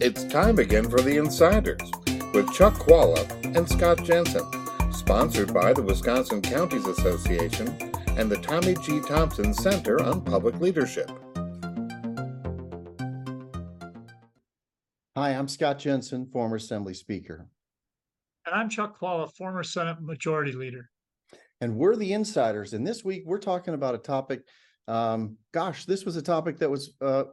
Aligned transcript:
It's 0.00 0.24
time 0.24 0.58
again 0.58 0.88
for 0.88 1.00
The 1.00 1.16
Insiders 1.16 1.80
with 2.34 2.52
Chuck 2.52 2.74
Chvala 2.74 3.56
and 3.56 3.68
Scott 3.68 4.04
Jensen, 4.04 4.44
sponsored 4.92 5.52
by 5.54 5.72
the 5.72 5.82
Wisconsin 5.82 6.42
Counties 6.42 6.86
Association 6.86 7.68
and 8.18 8.30
the 8.30 8.36
Tommy 8.38 8.74
G. 8.82 9.00
Thompson 9.06 9.52
Center 9.54 10.02
on 10.02 10.22
Public 10.22 10.60
Leadership. 10.60 11.10
Hi, 15.16 15.30
I'm 15.30 15.48
Scott 15.48 15.78
Jensen, 15.78 16.26
former 16.26 16.56
Assembly 16.56 16.94
Speaker, 16.94 17.48
And 18.44 18.54
I'm 18.54 18.68
Chuck 18.68 18.98
Chvala, 19.00 19.32
former 19.34 19.62
Senate 19.62 20.00
Majority 20.02 20.52
Leader. 20.52 20.90
and 21.60 21.74
we're 21.76 21.96
the 21.96 22.12
insiders. 22.12 22.74
And 22.74 22.86
this 22.86 23.02
week, 23.04 23.22
we're 23.24 23.38
talking 23.38 23.72
about 23.74 23.94
a 23.94 23.98
topic. 23.98 24.42
Um, 24.88 25.36
gosh, 25.52 25.84
this 25.84 26.04
was 26.04 26.16
a 26.16 26.22
topic 26.22 26.58
that 26.58 26.70
was 26.70 26.92
uh, 27.00 27.24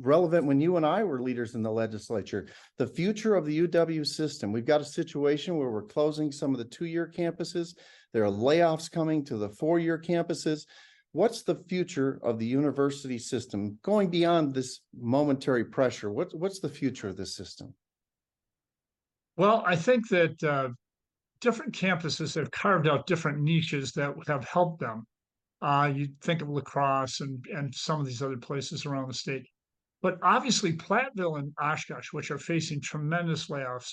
relevant 0.00 0.46
when 0.46 0.60
you 0.60 0.76
and 0.76 0.86
I 0.86 1.04
were 1.04 1.20
leaders 1.20 1.54
in 1.54 1.62
the 1.62 1.70
legislature. 1.70 2.48
The 2.78 2.86
future 2.86 3.34
of 3.34 3.44
the 3.44 3.66
UW 3.66 4.06
system. 4.06 4.50
We've 4.50 4.64
got 4.64 4.80
a 4.80 4.84
situation 4.84 5.56
where 5.58 5.70
we're 5.70 5.82
closing 5.82 6.32
some 6.32 6.52
of 6.52 6.58
the 6.58 6.64
two-year 6.64 7.12
campuses. 7.14 7.76
There 8.14 8.24
are 8.24 8.30
layoffs 8.30 8.90
coming 8.90 9.24
to 9.26 9.36
the 9.36 9.50
four-year 9.50 9.98
campuses. 9.98 10.64
What's 11.12 11.42
the 11.42 11.56
future 11.68 12.18
of 12.22 12.38
the 12.38 12.46
university 12.46 13.18
system 13.18 13.78
going 13.82 14.08
beyond 14.08 14.54
this 14.54 14.80
momentary 14.98 15.66
pressure? 15.66 16.10
What's 16.10 16.34
what's 16.34 16.60
the 16.60 16.70
future 16.70 17.08
of 17.08 17.18
this 17.18 17.36
system? 17.36 17.74
Well, 19.36 19.62
I 19.66 19.76
think 19.76 20.08
that 20.08 20.42
uh, 20.42 20.70
different 21.42 21.74
campuses 21.74 22.34
have 22.36 22.50
carved 22.50 22.88
out 22.88 23.06
different 23.06 23.40
niches 23.40 23.92
that 23.92 24.14
have 24.26 24.44
helped 24.46 24.80
them. 24.80 25.06
Uh, 25.62 25.92
you 25.94 26.08
think 26.22 26.42
of 26.42 26.48
La 26.48 26.60
Crosse 26.60 27.20
and, 27.20 27.44
and 27.54 27.74
some 27.74 28.00
of 28.00 28.06
these 28.06 28.20
other 28.20 28.36
places 28.36 28.84
around 28.84 29.08
the 29.08 29.14
state. 29.14 29.46
But 30.02 30.18
obviously, 30.22 30.72
Platteville 30.72 31.38
and 31.38 31.52
Oshkosh, 31.62 32.12
which 32.12 32.32
are 32.32 32.38
facing 32.38 32.80
tremendous 32.80 33.46
layoffs, 33.46 33.92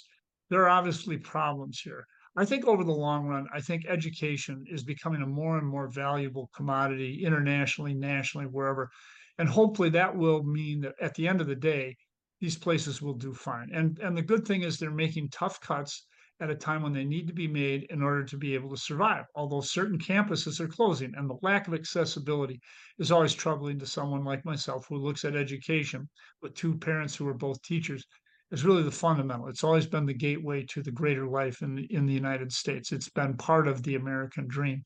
there 0.49 0.63
are 0.63 0.69
obviously 0.69 1.17
problems 1.17 1.79
here. 1.79 2.05
I 2.35 2.45
think 2.45 2.65
over 2.65 2.83
the 2.83 2.91
long 2.91 3.27
run, 3.27 3.47
I 3.53 3.61
think 3.61 3.85
education 3.87 4.63
is 4.67 4.83
becoming 4.83 5.21
a 5.21 5.27
more 5.27 5.57
and 5.57 5.67
more 5.67 5.87
valuable 5.87 6.49
commodity 6.55 7.23
internationally, 7.23 7.93
nationally, 7.93 8.47
wherever. 8.47 8.89
And 9.37 9.47
hopefully 9.47 9.89
that 9.91 10.15
will 10.15 10.43
mean 10.43 10.81
that 10.81 10.95
at 10.99 11.13
the 11.15 11.27
end 11.27 11.41
of 11.41 11.47
the 11.47 11.55
day, 11.55 11.95
these 12.39 12.57
places 12.57 13.01
will 13.01 13.13
do 13.13 13.33
fine. 13.33 13.69
And 13.73 13.99
and 13.99 14.17
the 14.17 14.21
good 14.21 14.47
thing 14.47 14.63
is 14.63 14.77
they're 14.77 14.91
making 14.91 15.29
tough 15.29 15.59
cuts 15.61 16.07
at 16.41 16.49
a 16.49 16.55
time 16.55 16.81
when 16.81 16.93
they 16.93 17.03
need 17.03 17.27
to 17.27 17.33
be 17.33 17.47
made 17.47 17.83
in 17.89 18.01
order 18.01 18.23
to 18.23 18.37
be 18.37 18.53
able 18.53 18.69
to 18.69 18.77
survive. 18.77 19.25
Although 19.35 19.61
certain 19.61 19.97
campuses 19.97 20.59
are 20.59 20.67
closing 20.67 21.13
and 21.15 21.29
the 21.29 21.37
lack 21.41 21.67
of 21.67 21.73
accessibility 21.73 22.61
is 22.97 23.11
always 23.11 23.33
troubling 23.33 23.79
to 23.79 23.85
someone 23.85 24.23
like 24.23 24.45
myself 24.45 24.85
who 24.87 24.97
looks 24.97 25.25
at 25.25 25.35
education 25.35 26.07
with 26.41 26.53
two 26.53 26.77
parents 26.77 27.15
who 27.15 27.27
are 27.27 27.33
both 27.33 27.61
teachers 27.61 28.05
is 28.51 28.65
really 28.65 28.83
the 28.83 28.91
fundamental. 28.91 29.47
It's 29.47 29.63
always 29.63 29.85
been 29.85 30.05
the 30.05 30.13
gateway 30.13 30.65
to 30.69 30.81
the 30.81 30.91
greater 30.91 31.27
life 31.27 31.61
in 31.61 31.85
in 31.89 32.05
the 32.05 32.13
United 32.13 32.51
States. 32.51 32.91
It's 32.91 33.09
been 33.09 33.37
part 33.37 33.67
of 33.67 33.83
the 33.83 33.95
American 33.95 34.47
dream. 34.47 34.83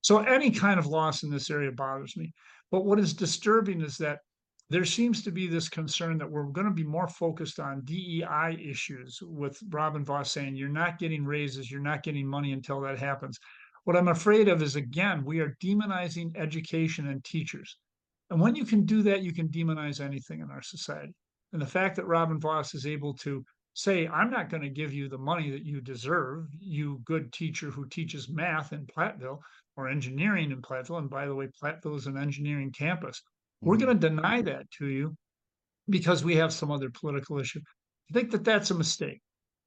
So 0.00 0.18
any 0.18 0.50
kind 0.50 0.78
of 0.78 0.86
loss 0.86 1.22
in 1.22 1.30
this 1.30 1.50
area 1.50 1.72
bothers 1.72 2.16
me. 2.16 2.32
But 2.70 2.84
what 2.84 2.98
is 2.98 3.14
disturbing 3.14 3.80
is 3.80 3.96
that 3.98 4.20
there 4.70 4.84
seems 4.84 5.22
to 5.22 5.30
be 5.30 5.46
this 5.46 5.68
concern 5.68 6.18
that 6.18 6.30
we're 6.30 6.44
going 6.44 6.66
to 6.66 6.72
be 6.72 6.84
more 6.84 7.08
focused 7.08 7.60
on 7.60 7.84
DEI 7.84 8.58
issues 8.60 9.18
with 9.22 9.58
Robin 9.70 10.04
Vos 10.04 10.30
saying 10.30 10.56
you're 10.56 10.68
not 10.68 10.98
getting 10.98 11.24
raises, 11.24 11.70
you're 11.70 11.80
not 11.80 12.02
getting 12.02 12.26
money 12.26 12.52
until 12.52 12.80
that 12.80 12.98
happens. 12.98 13.38
What 13.84 13.96
I'm 13.96 14.08
afraid 14.08 14.48
of 14.48 14.62
is 14.62 14.76
again, 14.76 15.24
we 15.24 15.40
are 15.40 15.56
demonizing 15.62 16.34
education 16.36 17.08
and 17.08 17.22
teachers. 17.22 17.76
And 18.30 18.40
when 18.40 18.54
you 18.54 18.64
can 18.64 18.86
do 18.86 19.02
that, 19.02 19.22
you 19.22 19.34
can 19.34 19.48
demonize 19.48 20.00
anything 20.00 20.40
in 20.40 20.50
our 20.50 20.62
society. 20.62 21.14
And 21.52 21.60
the 21.60 21.66
fact 21.66 21.96
that 21.96 22.06
Robin 22.06 22.40
Vos 22.40 22.74
is 22.74 22.86
able 22.86 23.14
to 23.18 23.44
say, 23.74 24.08
I'm 24.08 24.30
not 24.30 24.48
going 24.48 24.62
to 24.62 24.70
give 24.70 24.94
you 24.94 25.08
the 25.08 25.18
money 25.18 25.50
that 25.50 25.64
you 25.64 25.80
deserve, 25.80 26.46
you 26.58 27.02
good 27.04 27.32
teacher 27.32 27.70
who 27.70 27.86
teaches 27.88 28.30
math 28.30 28.72
in 28.72 28.86
Platteville 28.86 29.40
or 29.76 29.88
engineering 29.88 30.52
in 30.52 30.62
Platteville. 30.62 30.98
And 30.98 31.10
by 31.10 31.26
the 31.26 31.34
way, 31.34 31.48
Platteville 31.62 31.96
is 31.96 32.06
an 32.06 32.16
engineering 32.16 32.72
campus. 32.72 33.22
We're 33.64 33.76
Mhm. 33.76 33.80
going 33.80 33.98
to 34.00 34.08
deny 34.08 34.42
that 34.42 34.70
to 34.72 34.86
you 34.86 35.16
because 35.88 36.24
we 36.24 36.36
have 36.36 36.52
some 36.52 36.70
other 36.70 36.90
political 36.90 37.38
issue. 37.38 37.60
I 38.10 38.12
think 38.14 38.30
that 38.32 38.44
that's 38.44 38.70
a 38.70 38.74
mistake. 38.74 39.20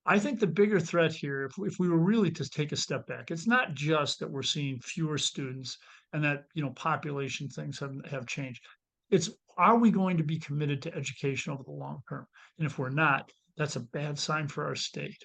I 0.05 0.19
think 0.19 0.39
the 0.39 0.47
bigger 0.47 0.79
threat 0.79 1.13
here, 1.13 1.45
if, 1.45 1.53
if 1.57 1.79
we 1.79 1.89
were 1.89 1.97
really 1.97 2.31
to 2.31 2.49
take 2.49 2.71
a 2.71 2.77
step 2.77 3.07
back, 3.07 3.29
it's 3.29 3.47
not 3.47 3.73
just 3.73 4.19
that 4.19 4.31
we're 4.31 4.43
seeing 4.43 4.79
fewer 4.79 5.17
students 5.17 5.77
and 6.13 6.23
that 6.23 6.45
you 6.53 6.63
know 6.63 6.71
population 6.71 7.49
things 7.49 7.79
have, 7.79 7.93
have 8.09 8.25
changed. 8.25 8.63
It's 9.09 9.29
are 9.57 9.77
we 9.77 9.91
going 9.91 10.17
to 10.17 10.23
be 10.23 10.39
committed 10.39 10.81
to 10.83 10.95
education 10.95 11.51
over 11.51 11.63
the 11.63 11.71
long 11.71 12.01
term? 12.07 12.25
And 12.57 12.65
if 12.67 12.77
we're 12.77 12.89
not, 12.89 13.31
that's 13.57 13.75
a 13.75 13.81
bad 13.81 14.17
sign 14.19 14.47
for 14.47 14.65
our 14.65 14.75
state. 14.75 15.17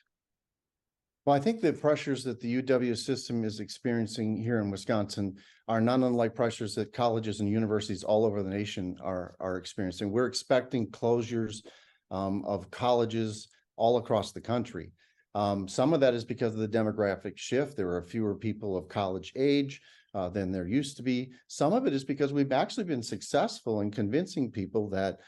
Well, 1.24 1.36
I 1.36 1.40
think 1.40 1.60
the 1.60 1.72
pressures 1.72 2.24
that 2.24 2.40
the 2.40 2.62
UW 2.62 2.96
system 2.96 3.44
is 3.44 3.60
experiencing 3.60 4.36
here 4.36 4.58
in 4.58 4.72
Wisconsin 4.72 5.36
are 5.68 5.80
not 5.80 6.00
unlike 6.00 6.34
pressures 6.34 6.74
that 6.74 6.92
colleges 6.92 7.38
and 7.38 7.48
universities 7.48 8.02
all 8.02 8.24
over 8.24 8.42
the 8.42 8.50
nation 8.50 8.96
are, 9.00 9.36
are 9.38 9.56
experiencing. 9.56 10.10
We're 10.10 10.26
expecting 10.26 10.88
closures 10.88 11.62
um, 12.10 12.44
of 12.44 12.72
colleges 12.72 13.48
all 13.76 13.98
across 13.98 14.32
the 14.32 14.40
country. 14.40 14.90
Um, 15.36 15.68
some 15.68 15.94
of 15.94 16.00
that 16.00 16.12
is 16.12 16.24
because 16.24 16.54
of 16.54 16.60
the 16.60 16.68
demographic 16.68 17.38
shift. 17.38 17.76
There 17.76 17.94
are 17.94 18.02
fewer 18.02 18.34
people 18.34 18.76
of 18.76 18.88
college 18.88 19.32
age 19.36 19.80
uh, 20.14 20.28
than 20.28 20.50
there 20.50 20.66
used 20.66 20.96
to 20.96 21.04
be. 21.04 21.30
Some 21.46 21.72
of 21.72 21.86
it 21.86 21.92
is 21.92 22.02
because 22.04 22.32
we've 22.32 22.52
actually 22.52 22.84
been 22.84 23.02
successful 23.02 23.80
in 23.80 23.92
convincing 23.92 24.50
people 24.50 24.90
that 24.90 25.20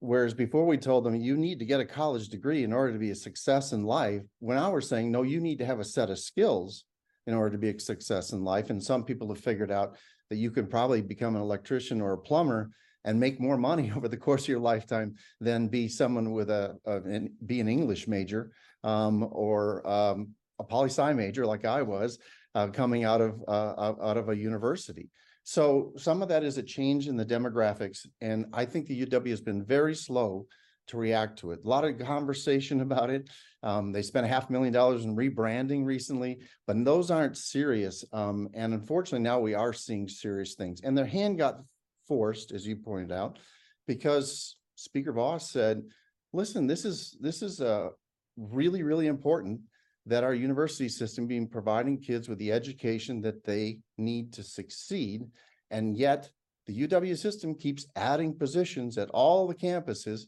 Whereas 0.00 0.32
before 0.32 0.66
we 0.66 0.78
told 0.78 1.04
them 1.04 1.14
you 1.14 1.36
need 1.36 1.58
to 1.58 1.66
get 1.66 1.80
a 1.80 1.84
college 1.84 2.28
degree 2.28 2.64
in 2.64 2.72
order 2.72 2.92
to 2.92 2.98
be 2.98 3.10
a 3.10 3.14
success 3.14 3.72
in 3.72 3.84
life, 3.84 4.22
when 4.38 4.58
I 4.58 4.68
we're 4.68 4.80
saying, 4.80 5.12
no, 5.12 5.22
you 5.22 5.40
need 5.40 5.58
to 5.58 5.66
have 5.66 5.78
a 5.78 5.84
set 5.84 6.10
of 6.10 6.18
skills 6.18 6.84
in 7.26 7.34
order 7.34 7.50
to 7.50 7.58
be 7.58 7.68
a 7.68 7.78
success 7.78 8.32
in 8.32 8.42
life. 8.42 8.70
And 8.70 8.82
some 8.82 9.04
people 9.04 9.28
have 9.28 9.44
figured 9.44 9.70
out 9.70 9.96
that 10.30 10.36
you 10.36 10.50
can 10.50 10.66
probably 10.66 11.02
become 11.02 11.36
an 11.36 11.42
electrician 11.42 12.00
or 12.00 12.14
a 12.14 12.18
plumber 12.18 12.70
and 13.04 13.20
make 13.20 13.40
more 13.40 13.58
money 13.58 13.92
over 13.96 14.08
the 14.08 14.16
course 14.16 14.42
of 14.42 14.48
your 14.48 14.60
lifetime 14.60 15.14
than 15.40 15.68
be 15.68 15.86
someone 15.86 16.32
with 16.32 16.50
a, 16.50 16.76
a 16.86 16.96
an, 17.02 17.32
be 17.44 17.60
an 17.60 17.68
English 17.68 18.08
major 18.08 18.52
um, 18.84 19.28
or 19.30 19.86
um, 19.86 20.28
a 20.58 20.64
poli 20.64 20.88
sci 20.88 21.12
major 21.12 21.44
like 21.44 21.64
I 21.64 21.82
was 21.82 22.18
uh, 22.54 22.68
coming 22.68 23.04
out 23.04 23.20
of 23.20 23.42
uh, 23.46 23.94
out 24.02 24.16
of 24.16 24.28
a 24.28 24.36
university. 24.36 25.10
So 25.50 25.90
some 25.96 26.22
of 26.22 26.28
that 26.28 26.44
is 26.44 26.58
a 26.58 26.62
change 26.62 27.08
in 27.08 27.16
the 27.16 27.26
demographics, 27.26 28.06
and 28.20 28.46
I 28.52 28.64
think 28.64 28.86
the 28.86 29.04
UW 29.04 29.30
has 29.30 29.40
been 29.40 29.64
very 29.64 29.96
slow 29.96 30.46
to 30.86 30.96
react 30.96 31.40
to 31.40 31.50
it. 31.50 31.64
A 31.64 31.68
lot 31.68 31.84
of 31.84 31.98
conversation 31.98 32.80
about 32.88 33.10
it. 33.10 33.28
Um, 33.64 33.90
they 33.90 34.02
spent 34.02 34.24
a 34.24 34.28
half 34.28 34.48
million 34.48 34.72
dollars 34.72 35.04
in 35.04 35.16
rebranding 35.16 35.84
recently, 35.84 36.38
but 36.68 36.84
those 36.84 37.10
aren't 37.10 37.36
serious. 37.36 38.04
Um, 38.12 38.48
and 38.54 38.74
unfortunately, 38.74 39.24
now 39.24 39.40
we 39.40 39.54
are 39.54 39.72
seeing 39.72 40.06
serious 40.06 40.54
things. 40.54 40.82
And 40.82 40.96
their 40.96 41.04
hand 41.04 41.38
got 41.38 41.56
forced, 42.06 42.52
as 42.52 42.64
you 42.64 42.76
pointed 42.76 43.10
out, 43.10 43.40
because 43.88 44.54
Speaker 44.76 45.12
Vos 45.12 45.50
said, 45.50 45.82
listen, 46.32 46.68
this 46.68 46.84
is 46.84 47.16
this 47.20 47.42
is 47.42 47.60
uh 47.60 47.88
really, 48.36 48.84
really 48.84 49.08
important 49.08 49.62
that 50.06 50.24
our 50.24 50.34
university 50.34 50.88
system 50.88 51.26
being 51.26 51.46
providing 51.46 51.98
kids 51.98 52.28
with 52.28 52.38
the 52.38 52.52
education 52.52 53.20
that 53.20 53.44
they 53.44 53.78
need 53.98 54.32
to 54.32 54.42
succeed. 54.42 55.26
And 55.70 55.96
yet 55.96 56.30
the 56.66 56.86
UW 56.86 57.16
system 57.16 57.54
keeps 57.54 57.86
adding 57.96 58.36
positions 58.36 58.98
at 58.98 59.10
all 59.10 59.46
the 59.46 59.54
campuses 59.54 60.22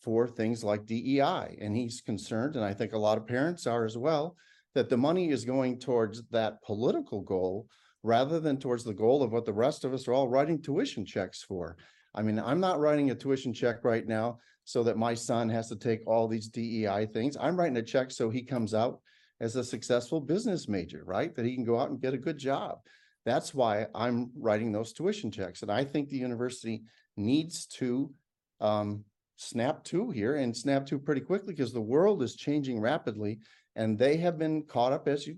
for 0.00 0.26
things 0.26 0.64
like 0.64 0.86
DEI. 0.86 1.58
And 1.60 1.76
he's 1.76 2.00
concerned, 2.00 2.56
and 2.56 2.64
I 2.64 2.72
think 2.72 2.92
a 2.92 2.98
lot 2.98 3.18
of 3.18 3.26
parents 3.26 3.66
are 3.66 3.84
as 3.84 3.98
well, 3.98 4.36
that 4.74 4.88
the 4.88 4.96
money 4.96 5.30
is 5.30 5.44
going 5.44 5.78
towards 5.78 6.22
that 6.30 6.62
political 6.62 7.22
goal 7.22 7.66
rather 8.02 8.38
than 8.38 8.58
towards 8.58 8.84
the 8.84 8.94
goal 8.94 9.22
of 9.22 9.32
what 9.32 9.44
the 9.44 9.52
rest 9.52 9.84
of 9.84 9.92
us 9.92 10.06
are 10.06 10.14
all 10.14 10.28
writing 10.28 10.62
tuition 10.62 11.04
checks 11.04 11.42
for. 11.42 11.76
I 12.14 12.22
mean, 12.22 12.38
I'm 12.38 12.60
not 12.60 12.80
writing 12.80 13.10
a 13.10 13.14
tuition 13.14 13.52
check 13.52 13.84
right 13.84 14.06
now 14.06 14.38
so 14.64 14.82
that 14.84 14.96
my 14.96 15.14
son 15.14 15.48
has 15.48 15.68
to 15.68 15.76
take 15.76 16.00
all 16.06 16.28
these 16.28 16.48
DEI 16.48 17.06
things. 17.12 17.36
I'm 17.40 17.58
writing 17.58 17.76
a 17.76 17.82
check 17.82 18.10
so 18.10 18.30
he 18.30 18.42
comes 18.42 18.74
out 18.74 19.00
as 19.40 19.56
a 19.56 19.64
successful 19.64 20.20
business 20.20 20.68
major, 20.68 21.02
right? 21.04 21.34
That 21.34 21.44
he 21.44 21.54
can 21.54 21.64
go 21.64 21.78
out 21.78 21.90
and 21.90 22.00
get 22.00 22.14
a 22.14 22.18
good 22.18 22.38
job. 22.38 22.78
That's 23.24 23.54
why 23.54 23.86
I'm 23.94 24.30
writing 24.36 24.72
those 24.72 24.92
tuition 24.92 25.30
checks. 25.30 25.62
And 25.62 25.70
I 25.70 25.84
think 25.84 26.08
the 26.08 26.16
university 26.16 26.82
needs 27.16 27.66
to 27.66 28.12
um, 28.60 29.04
snap 29.36 29.84
to 29.84 30.10
here 30.10 30.36
and 30.36 30.56
snap 30.56 30.86
to 30.86 30.98
pretty 30.98 31.20
quickly 31.20 31.54
because 31.54 31.72
the 31.72 31.80
world 31.80 32.22
is 32.22 32.36
changing 32.36 32.80
rapidly 32.80 33.38
and 33.76 33.98
they 33.98 34.16
have 34.16 34.38
been 34.38 34.64
caught 34.64 34.92
up 34.92 35.06
as 35.06 35.26
you 35.26 35.36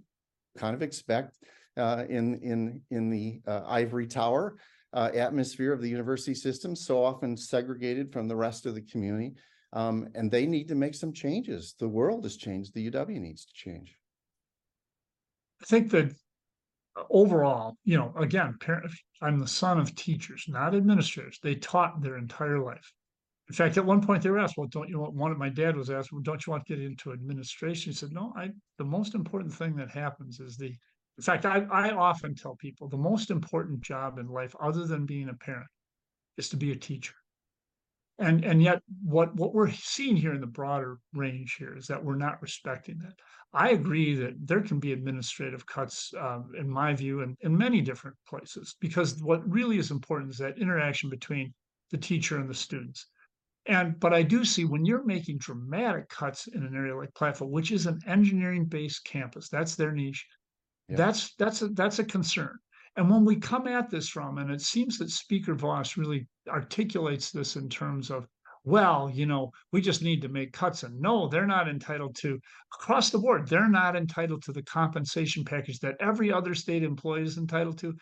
kind 0.56 0.74
of 0.74 0.82
expect 0.82 1.38
uh, 1.76 2.04
in 2.08 2.34
in 2.42 2.80
in 2.90 3.10
the 3.10 3.40
uh, 3.46 3.62
ivory 3.66 4.06
tower 4.06 4.56
uh, 4.92 5.10
atmosphere 5.14 5.72
of 5.72 5.80
the 5.80 5.88
university 5.88 6.34
system, 6.34 6.74
so 6.74 7.02
often 7.02 7.36
segregated 7.36 8.12
from 8.12 8.26
the 8.26 8.36
rest 8.36 8.66
of 8.66 8.74
the 8.74 8.82
community. 8.82 9.34
Um, 9.72 10.08
and 10.14 10.30
they 10.30 10.46
need 10.46 10.68
to 10.68 10.74
make 10.74 10.94
some 10.94 11.12
changes. 11.12 11.74
The 11.78 11.88
world 11.88 12.24
has 12.24 12.36
changed. 12.36 12.74
The 12.74 12.90
UW 12.90 13.20
needs 13.20 13.44
to 13.44 13.52
change. 13.52 13.96
I 15.62 15.66
think 15.66 15.90
that 15.92 16.12
uh, 16.96 17.02
overall, 17.10 17.76
you 17.84 17.96
know, 17.96 18.12
again, 18.18 18.56
parent, 18.60 18.90
I'm 19.22 19.38
the 19.38 19.46
son 19.46 19.78
of 19.78 19.94
teachers, 19.94 20.46
not 20.48 20.74
administrators. 20.74 21.38
They 21.42 21.54
taught 21.54 22.02
their 22.02 22.16
entire 22.16 22.58
life. 22.58 22.92
In 23.48 23.54
fact, 23.54 23.76
at 23.76 23.84
one 23.84 24.00
point 24.00 24.22
they 24.22 24.30
were 24.30 24.38
asked, 24.38 24.56
well, 24.56 24.68
don't 24.68 24.88
you 24.88 25.00
want, 25.00 25.14
one 25.14 25.36
my 25.36 25.48
dad 25.48 25.76
was 25.76 25.90
asked, 25.90 26.12
well, 26.12 26.22
don't 26.22 26.46
you 26.46 26.52
want 26.52 26.64
to 26.66 26.76
get 26.76 26.84
into 26.84 27.12
administration? 27.12 27.90
He 27.90 27.96
said, 27.96 28.12
no, 28.12 28.32
I, 28.36 28.50
the 28.78 28.84
most 28.84 29.14
important 29.14 29.52
thing 29.52 29.74
that 29.76 29.90
happens 29.90 30.38
is 30.40 30.56
the, 30.56 30.66
in 30.66 31.22
fact, 31.22 31.44
I, 31.44 31.66
I 31.70 31.90
often 31.90 32.34
tell 32.34 32.54
people 32.56 32.88
the 32.88 32.96
most 32.96 33.30
important 33.30 33.80
job 33.80 34.18
in 34.18 34.28
life, 34.28 34.54
other 34.60 34.86
than 34.86 35.04
being 35.04 35.28
a 35.28 35.34
parent, 35.34 35.66
is 36.38 36.48
to 36.50 36.56
be 36.56 36.70
a 36.70 36.76
teacher. 36.76 37.14
And, 38.20 38.44
and 38.44 38.62
yet 38.62 38.82
what, 39.02 39.34
what 39.34 39.54
we're 39.54 39.70
seeing 39.70 40.14
here 40.14 40.34
in 40.34 40.42
the 40.42 40.46
broader 40.46 40.98
range 41.14 41.56
here 41.58 41.76
is 41.76 41.86
that 41.86 42.04
we're 42.04 42.16
not 42.16 42.42
respecting 42.42 42.98
that. 42.98 43.14
I 43.52 43.70
agree 43.70 44.14
that 44.14 44.34
there 44.46 44.60
can 44.60 44.78
be 44.78 44.92
administrative 44.92 45.64
cuts, 45.66 46.12
um, 46.20 46.52
in 46.56 46.68
my 46.68 46.94
view, 46.94 47.22
in, 47.22 47.36
in 47.40 47.56
many 47.56 47.80
different 47.80 48.16
places, 48.28 48.76
because 48.78 49.20
what 49.22 49.50
really 49.50 49.78
is 49.78 49.90
important 49.90 50.30
is 50.30 50.38
that 50.38 50.58
interaction 50.58 51.10
between 51.10 51.52
the 51.90 51.98
teacher 51.98 52.38
and 52.38 52.48
the 52.48 52.54
students. 52.54 53.06
And 53.66 53.98
but 53.98 54.12
I 54.12 54.22
do 54.22 54.44
see 54.44 54.64
when 54.64 54.84
you're 54.84 55.04
making 55.04 55.38
dramatic 55.38 56.08
cuts 56.08 56.46
in 56.46 56.62
an 56.62 56.76
area 56.76 56.96
like 56.96 57.12
Platteville, 57.14 57.50
which 57.50 57.72
is 57.72 57.86
an 57.86 57.98
engineering-based 58.06 59.04
campus, 59.04 59.48
that's 59.48 59.76
their 59.76 59.92
niche. 59.92 60.26
Yeah. 60.88 60.96
That's 60.96 61.34
that's 61.36 61.62
a 61.62 61.68
that's 61.68 61.98
a 61.98 62.04
concern. 62.04 62.56
And 63.00 63.08
when 63.08 63.24
we 63.24 63.36
come 63.36 63.66
at 63.66 63.88
this 63.88 64.10
from, 64.10 64.36
and 64.36 64.50
it 64.50 64.60
seems 64.60 64.98
that 64.98 65.08
Speaker 65.08 65.54
Vos 65.54 65.96
really 65.96 66.28
articulates 66.50 67.30
this 67.30 67.56
in 67.56 67.70
terms 67.70 68.10
of, 68.10 68.26
well, 68.62 69.10
you 69.10 69.24
know, 69.24 69.52
we 69.72 69.80
just 69.80 70.02
need 70.02 70.20
to 70.20 70.28
make 70.28 70.52
cuts. 70.52 70.82
And 70.82 71.00
no, 71.00 71.26
they're 71.26 71.46
not 71.46 71.66
entitled 71.66 72.14
to, 72.16 72.38
across 72.74 73.08
the 73.08 73.18
board, 73.18 73.48
they're 73.48 73.70
not 73.70 73.96
entitled 73.96 74.42
to 74.42 74.52
the 74.52 74.62
compensation 74.64 75.46
package 75.46 75.78
that 75.78 75.96
every 75.98 76.30
other 76.30 76.54
state 76.54 76.82
employee 76.82 77.22
is 77.22 77.38
entitled 77.38 77.78
to. 77.78 77.94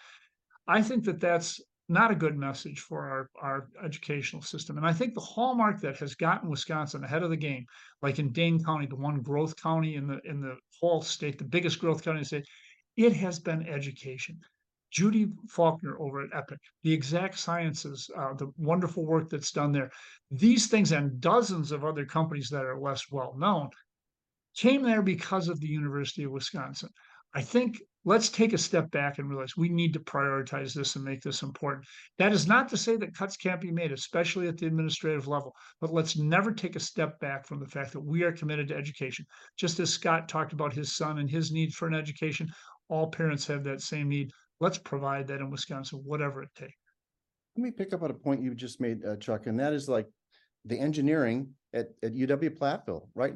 I 0.66 0.82
think 0.82 1.04
that 1.04 1.20
that's 1.20 1.60
not 1.88 2.10
a 2.10 2.16
good 2.16 2.36
message 2.36 2.80
for 2.80 3.08
our, 3.08 3.30
our 3.40 3.68
educational 3.84 4.42
system. 4.42 4.78
And 4.78 4.86
I 4.86 4.92
think 4.92 5.14
the 5.14 5.20
hallmark 5.20 5.80
that 5.82 5.98
has 5.98 6.16
gotten 6.16 6.50
Wisconsin 6.50 7.04
ahead 7.04 7.22
of 7.22 7.30
the 7.30 7.36
game, 7.36 7.66
like 8.02 8.18
in 8.18 8.32
Dane 8.32 8.64
County, 8.64 8.86
the 8.86 8.96
one 8.96 9.22
growth 9.22 9.54
county 9.62 9.94
in 9.94 10.08
the 10.08 10.18
in 10.24 10.40
the 10.40 10.56
whole 10.80 11.02
state, 11.02 11.38
the 11.38 11.44
biggest 11.44 11.78
growth 11.78 12.02
county 12.02 12.18
in 12.18 12.22
the 12.22 12.26
state, 12.26 12.48
it 12.96 13.12
has 13.12 13.38
been 13.38 13.64
education. 13.68 14.40
Judy 14.90 15.28
Faulkner 15.48 15.98
over 16.00 16.22
at 16.22 16.34
Epic, 16.34 16.58
the 16.82 16.92
Exact 16.92 17.38
Sciences, 17.38 18.10
uh, 18.16 18.34
the 18.34 18.50
wonderful 18.56 19.04
work 19.04 19.28
that's 19.28 19.52
done 19.52 19.72
there. 19.72 19.90
These 20.30 20.68
things 20.68 20.92
and 20.92 21.20
dozens 21.20 21.72
of 21.72 21.84
other 21.84 22.04
companies 22.04 22.48
that 22.50 22.64
are 22.64 22.80
less 22.80 23.10
well 23.10 23.34
known 23.36 23.70
came 24.56 24.82
there 24.82 25.02
because 25.02 25.48
of 25.48 25.60
the 25.60 25.68
University 25.68 26.24
of 26.24 26.32
Wisconsin. 26.32 26.90
I 27.34 27.42
think 27.42 27.80
let's 28.04 28.30
take 28.30 28.54
a 28.54 28.58
step 28.58 28.90
back 28.90 29.18
and 29.18 29.28
realize 29.28 29.56
we 29.56 29.68
need 29.68 29.92
to 29.92 30.00
prioritize 30.00 30.72
this 30.72 30.96
and 30.96 31.04
make 31.04 31.20
this 31.20 31.42
important. 31.42 31.86
That 32.16 32.32
is 32.32 32.46
not 32.46 32.68
to 32.70 32.76
say 32.76 32.96
that 32.96 33.14
cuts 33.14 33.36
can't 33.36 33.60
be 33.60 33.70
made, 33.70 33.92
especially 33.92 34.48
at 34.48 34.56
the 34.56 34.66
administrative 34.66 35.28
level, 35.28 35.54
but 35.80 35.92
let's 35.92 36.16
never 36.16 36.50
take 36.52 36.74
a 36.74 36.80
step 36.80 37.20
back 37.20 37.46
from 37.46 37.60
the 37.60 37.66
fact 37.66 37.92
that 37.92 38.00
we 38.00 38.22
are 38.22 38.32
committed 38.32 38.68
to 38.68 38.76
education. 38.76 39.26
Just 39.58 39.78
as 39.78 39.92
Scott 39.92 40.28
talked 40.28 40.54
about 40.54 40.72
his 40.72 40.96
son 40.96 41.18
and 41.18 41.30
his 41.30 41.52
need 41.52 41.74
for 41.74 41.86
an 41.86 41.94
education, 41.94 42.50
all 42.88 43.08
parents 43.08 43.46
have 43.46 43.62
that 43.64 43.82
same 43.82 44.08
need. 44.08 44.30
Let's 44.60 44.78
provide 44.78 45.28
that 45.28 45.40
in 45.40 45.50
Wisconsin, 45.50 46.00
whatever 46.04 46.42
it 46.42 46.50
takes. 46.56 46.74
Let 47.56 47.62
me 47.62 47.70
pick 47.70 47.92
up 47.92 48.02
on 48.02 48.10
a 48.10 48.14
point 48.14 48.42
you 48.42 48.54
just 48.54 48.80
made, 48.80 49.04
uh, 49.04 49.16
Chuck, 49.16 49.46
and 49.46 49.58
that 49.60 49.72
is 49.72 49.88
like 49.88 50.06
the 50.64 50.78
engineering 50.78 51.50
at, 51.72 51.88
at 52.02 52.14
UW 52.14 52.56
Platteville, 52.56 53.08
right? 53.14 53.34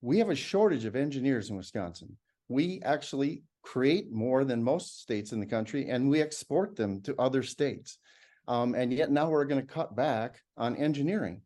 We 0.00 0.18
have 0.18 0.30
a 0.30 0.34
shortage 0.34 0.84
of 0.84 0.96
engineers 0.96 1.50
in 1.50 1.56
Wisconsin. 1.56 2.16
We 2.48 2.80
actually 2.82 3.42
create 3.62 4.10
more 4.10 4.44
than 4.44 4.62
most 4.62 5.02
states 5.02 5.32
in 5.32 5.40
the 5.40 5.46
country 5.46 5.88
and 5.88 6.08
we 6.08 6.22
export 6.22 6.76
them 6.76 7.02
to 7.02 7.14
other 7.18 7.42
states. 7.42 7.98
Um, 8.46 8.74
and 8.74 8.92
yet 8.92 9.10
now 9.10 9.28
we're 9.28 9.44
going 9.44 9.60
to 9.60 9.74
cut 9.74 9.94
back 9.94 10.40
on 10.56 10.76
engineering. 10.76 11.42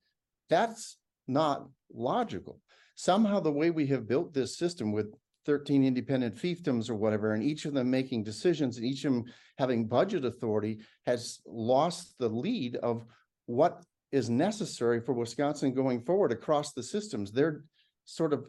That's 0.49 0.99
not 1.27 1.67
logical. 1.93 2.61
Somehow 2.95 3.41
the 3.41 3.51
way 3.51 3.71
we 3.71 3.87
have 3.89 4.07
built 4.07 4.33
this 4.33 4.57
system 4.57 4.93
with 4.93 5.15
13 5.47 5.85
independent 5.85 6.37
fiefdoms 6.37 6.89
or 6.89 6.95
whatever, 6.95 7.33
and 7.33 7.43
each 7.43 7.65
of 7.65 7.75
them 7.75 7.91
making 7.91 8.25
decisions 8.25 8.77
and 8.77 8.87
each 8.87 9.05
of 9.05 9.13
them 9.13 9.25
having 9.59 9.87
budget 9.87 10.25
authority 10.25 10.81
has 11.07 11.41
lost 11.47 12.15
the 12.19 12.29
lead 12.29 12.77
of 12.77 13.05
what 13.47 13.83
is 14.13 14.29
necessary 14.31 15.01
for 15.01 15.15
Wisconsin 15.15 15.73
going 15.73 16.03
forward 16.03 16.33
across 16.33 16.73
the 16.73 16.83
systems. 16.83 17.33
They're 17.33 17.65
sort 18.05 18.33
of 18.33 18.47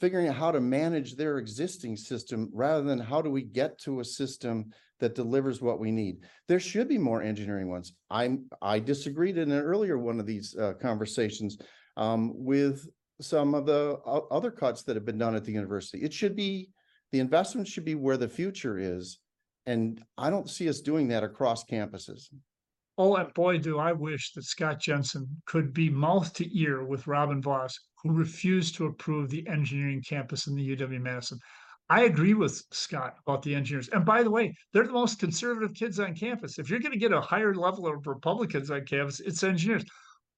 figuring 0.00 0.28
out 0.28 0.34
how 0.34 0.50
to 0.50 0.60
manage 0.60 1.14
their 1.14 1.38
existing 1.38 1.96
system 1.96 2.50
rather 2.52 2.82
than 2.82 2.98
how 2.98 3.20
do 3.22 3.30
we 3.30 3.42
get 3.42 3.78
to 3.78 4.00
a 4.00 4.04
system 4.04 4.72
that 4.98 5.14
delivers 5.14 5.60
what 5.60 5.78
we 5.78 5.90
need. 5.90 6.18
There 6.48 6.60
should 6.60 6.88
be 6.88 6.98
more 6.98 7.22
engineering 7.22 7.70
ones. 7.70 7.94
I'm 8.10 8.46
I 8.60 8.80
disagreed 8.80 9.38
in 9.38 9.50
an 9.50 9.62
earlier 9.62 9.98
one 9.98 10.20
of 10.20 10.26
these 10.26 10.56
uh, 10.56 10.74
conversations 10.80 11.58
um, 11.96 12.32
with 12.34 12.86
some 13.20 13.54
of 13.54 13.66
the 13.66 13.98
other 14.30 14.50
cuts 14.50 14.82
that 14.82 14.96
have 14.96 15.04
been 15.04 15.18
done 15.18 15.34
at 15.34 15.44
the 15.44 15.52
university. 15.52 16.02
It 16.02 16.12
should 16.12 16.36
be 16.36 16.70
the 17.12 17.20
investment 17.20 17.68
should 17.68 17.84
be 17.84 17.94
where 17.94 18.16
the 18.16 18.28
future 18.28 18.78
is, 18.78 19.18
and 19.66 20.02
I 20.16 20.30
don't 20.30 20.48
see 20.48 20.68
us 20.68 20.80
doing 20.80 21.08
that 21.08 21.24
across 21.24 21.64
campuses. 21.64 22.28
Oh, 22.98 23.16
and 23.16 23.32
boy, 23.34 23.58
do 23.58 23.78
I 23.78 23.92
wish 23.92 24.32
that 24.34 24.44
Scott 24.44 24.80
Jensen 24.80 25.26
could 25.46 25.72
be 25.72 25.88
mouth 25.88 26.32
to 26.34 26.58
ear 26.58 26.84
with 26.84 27.06
Robin 27.06 27.40
Vos, 27.40 27.78
who 28.02 28.12
refused 28.12 28.74
to 28.76 28.86
approve 28.86 29.30
the 29.30 29.46
engineering 29.48 30.02
campus 30.06 30.46
in 30.46 30.54
the 30.54 30.76
UW 30.76 31.00
Madison. 31.00 31.38
I 31.88 32.02
agree 32.02 32.34
with 32.34 32.62
Scott 32.70 33.16
about 33.26 33.42
the 33.42 33.54
engineers. 33.54 33.88
And 33.88 34.04
by 34.04 34.22
the 34.22 34.30
way, 34.30 34.54
they're 34.72 34.86
the 34.86 34.92
most 34.92 35.18
conservative 35.18 35.74
kids 35.74 35.98
on 35.98 36.14
campus. 36.14 36.58
If 36.58 36.70
you're 36.70 36.78
going 36.78 36.92
to 36.92 36.98
get 36.98 37.12
a 37.12 37.20
higher 37.20 37.54
level 37.54 37.86
of 37.88 38.06
Republicans 38.06 38.70
on 38.70 38.84
campus, 38.84 39.20
it's 39.20 39.42
engineers. 39.42 39.84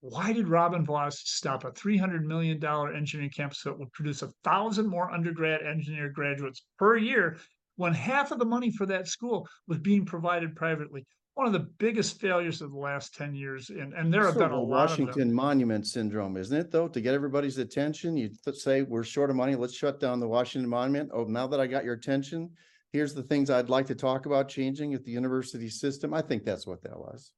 Why 0.02 0.32
did 0.32 0.48
Robin 0.48 0.84
Vos 0.84 1.20
stop 1.24 1.64
a 1.64 1.70
$300 1.70 2.24
million 2.24 2.62
engineering 2.92 3.30
campus 3.30 3.62
that 3.62 3.78
would 3.78 3.92
produce 3.92 4.22
a 4.22 4.32
thousand 4.42 4.88
more 4.88 5.12
undergrad 5.12 5.62
engineer 5.62 6.08
graduates 6.08 6.64
per 6.76 6.96
year 6.96 7.38
when 7.76 7.94
half 7.94 8.32
of 8.32 8.40
the 8.40 8.44
money 8.44 8.72
for 8.72 8.84
that 8.86 9.06
school 9.06 9.46
was 9.68 9.78
being 9.78 10.04
provided 10.04 10.56
privately? 10.56 11.06
One 11.34 11.46
of 11.46 11.52
the 11.52 11.68
biggest 11.78 12.20
failures 12.20 12.62
of 12.62 12.72
the 12.72 12.78
last 12.78 13.14
10 13.14 13.36
years. 13.36 13.70
And, 13.70 13.94
and 13.94 14.12
there 14.12 14.26
have 14.26 14.36
been 14.36 14.50
a 14.50 14.60
lot 14.60 14.90
of 14.90 14.96
them. 14.96 15.06
Washington 15.06 15.32
Monument 15.32 15.86
Syndrome, 15.86 16.36
isn't 16.36 16.58
it, 16.58 16.72
though? 16.72 16.88
To 16.88 17.00
get 17.00 17.14
everybody's 17.14 17.58
attention, 17.58 18.16
you 18.16 18.30
say, 18.54 18.82
we're 18.82 19.04
short 19.04 19.30
of 19.30 19.36
money, 19.36 19.54
let's 19.54 19.72
shut 19.72 20.00
down 20.00 20.18
the 20.18 20.26
Washington 20.26 20.68
Monument. 20.68 21.10
Oh, 21.14 21.24
now 21.24 21.46
that 21.46 21.60
I 21.60 21.68
got 21.68 21.84
your 21.84 21.94
attention, 21.94 22.50
here's 22.90 23.14
the 23.14 23.22
things 23.22 23.50
I'd 23.50 23.70
like 23.70 23.86
to 23.86 23.94
talk 23.94 24.26
about 24.26 24.48
changing 24.48 24.94
at 24.94 25.04
the 25.04 25.12
university 25.12 25.68
system. 25.68 26.12
I 26.12 26.22
think 26.22 26.44
that's 26.44 26.66
what 26.66 26.82
that 26.82 26.98
was. 26.98 27.32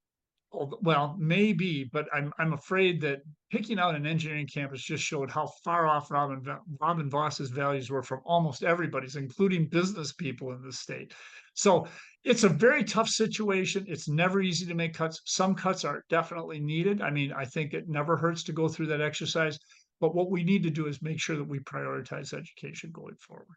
Well, 0.83 1.17
maybe, 1.19 1.91
but 1.93 2.07
I'm 2.13 2.33
I'm 2.39 2.53
afraid 2.53 3.01
that 3.03 3.23
picking 3.51 3.79
out 3.79 3.95
an 3.95 4.07
engineering 4.07 4.49
campus 4.53 4.83
just 4.83 5.03
showed 5.03 5.31
how 5.31 5.47
far 5.65 5.87
off 5.87 6.11
Robin 6.11 6.43
Robin 6.81 7.11
Vos's 7.11 7.51
values 7.51 7.91
were 7.91 8.03
from 8.03 8.21
almost 8.25 8.63
everybody's, 8.63 9.17
including 9.17 9.69
business 9.69 10.13
people 10.13 10.53
in 10.53 10.63
the 10.63 10.73
state. 10.73 11.13
So 11.55 11.87
it's 12.25 12.45
a 12.45 12.49
very 12.49 12.85
tough 12.85 13.09
situation. 13.09 13.85
It's 13.89 14.09
never 14.09 14.41
easy 14.41 14.67
to 14.67 14.75
make 14.75 14.95
cuts. 14.95 15.21
Some 15.25 15.55
cuts 15.55 15.85
are 15.85 16.05
definitely 16.09 16.61
needed. 16.61 17.03
I 17.03 17.11
mean, 17.11 17.33
I 17.33 17.45
think 17.45 17.75
it 17.75 17.89
never 17.89 18.17
hurts 18.17 18.43
to 18.45 18.53
go 18.53 18.69
through 18.69 18.87
that 18.87 19.01
exercise. 19.01 19.59
But 20.01 20.15
what 20.15 20.31
we 20.31 20.43
need 20.43 20.63
to 20.65 20.71
do 20.71 20.87
is 20.87 21.01
make 21.03 21.21
sure 21.21 21.37
that 21.37 21.45
we 21.45 21.61
prioritize 21.61 22.35
education 22.35 22.91
going 22.93 23.17
forward. 23.17 23.57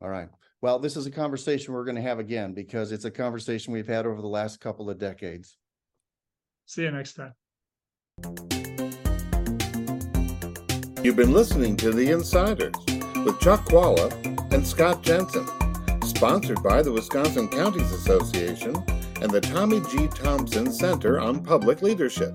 All 0.00 0.08
right. 0.08 0.28
Well, 0.60 0.78
this 0.78 0.96
is 0.96 1.06
a 1.06 1.10
conversation 1.10 1.72
we're 1.74 1.84
going 1.84 1.96
to 1.96 2.02
have 2.02 2.18
again 2.18 2.52
because 2.52 2.92
it's 2.92 3.04
a 3.04 3.10
conversation 3.10 3.72
we've 3.72 3.86
had 3.86 4.06
over 4.06 4.20
the 4.20 4.28
last 4.28 4.60
couple 4.60 4.88
of 4.88 4.98
decades. 4.98 5.56
See 6.66 6.82
you 6.82 6.90
next 6.90 7.14
time. 7.14 7.32
You've 11.02 11.14
been 11.14 11.32
listening 11.32 11.76
to 11.76 11.92
The 11.92 12.10
Insiders 12.10 12.74
with 13.24 13.38
Chuck 13.40 13.64
Chvala 13.66 14.52
and 14.52 14.66
Scott 14.66 15.02
Jensen, 15.02 15.46
sponsored 16.04 16.60
by 16.64 16.82
the 16.82 16.90
Wisconsin 16.90 17.48
Counties 17.48 17.92
Association 17.92 18.74
and 19.22 19.30
the 19.30 19.40
Tommy 19.40 19.80
G. 19.92 20.08
Thompson 20.08 20.72
Center 20.72 21.20
on 21.20 21.44
Public 21.44 21.82
Leadership. 21.82 22.34